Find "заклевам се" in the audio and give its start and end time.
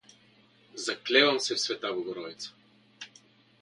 0.85-1.55